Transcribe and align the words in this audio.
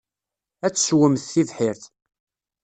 Ad 0.65 0.73
tesswemt 0.73 1.27
tibḥirt. 1.33 1.83